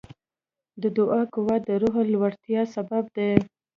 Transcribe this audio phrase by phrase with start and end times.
[0.81, 3.31] د دعا قوت د روح لوړتیا سبب دی.